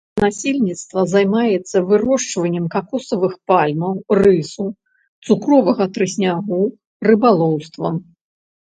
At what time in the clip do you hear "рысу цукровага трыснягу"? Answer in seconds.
4.23-6.61